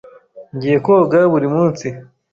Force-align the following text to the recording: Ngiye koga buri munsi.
Ngiye 0.55 0.77
koga 0.85 1.19
buri 1.31 1.47
munsi. 1.55 1.87